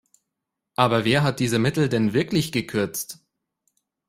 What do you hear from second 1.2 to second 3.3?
hat diese Mittel denn wirklich gekürzt?